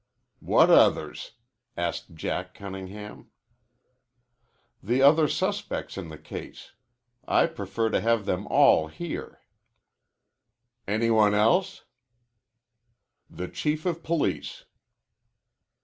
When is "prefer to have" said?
7.45-8.25